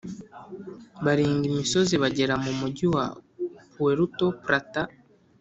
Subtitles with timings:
[1.05, 3.05] Barenga imisozi bagera mu mugi wa
[3.73, 4.81] puerto plata